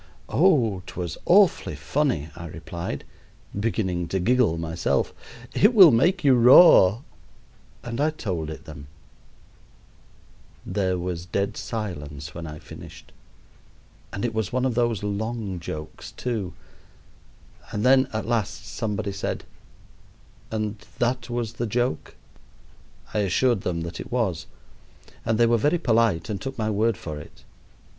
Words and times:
"Oh, 0.29 0.81
'twas 0.87 1.15
awfully 1.27 1.75
funny," 1.75 2.31
I 2.35 2.47
replied, 2.47 3.03
beginning 3.59 4.07
to 4.07 4.19
giggle 4.19 4.57
myself; 4.57 5.13
"it 5.53 5.75
will 5.75 5.91
make 5.91 6.23
you 6.23 6.33
roar;" 6.33 7.03
and 7.83 8.01
I 8.01 8.09
told 8.09 8.49
it 8.49 8.65
them. 8.65 8.87
There 10.65 10.97
was 10.97 11.27
dead 11.27 11.55
silence 11.55 12.33
when 12.33 12.47
I 12.47 12.57
finished 12.57 13.11
it 14.19 14.33
was 14.33 14.51
one 14.51 14.65
of 14.65 14.73
those 14.73 15.03
long 15.03 15.59
jokes, 15.59 16.11
too 16.13 16.55
and 17.71 17.85
then, 17.85 18.07
at 18.11 18.25
last, 18.25 18.65
somebody 18.65 19.11
said: 19.11 19.43
"And 20.49 20.83
that 20.97 21.29
was 21.29 21.53
the 21.53 21.67
joke?" 21.67 22.15
I 23.13 23.19
assured 23.19 23.61
them 23.61 23.81
that 23.81 23.99
it 23.99 24.11
was, 24.11 24.47
and 25.23 25.37
they 25.37 25.45
were 25.45 25.59
very 25.59 25.77
polite 25.77 26.27
and 26.27 26.41
took 26.41 26.57
my 26.57 26.71
word 26.71 26.97
for 26.97 27.19
it. 27.19 27.43